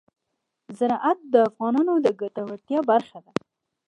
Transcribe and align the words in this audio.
زراعت 0.77 1.19
د 1.33 1.35
افغانانو 1.49 1.93
د 2.05 2.07
ګټورتیا 2.21 2.79
برخه 2.91 3.17
ده. 3.25 3.31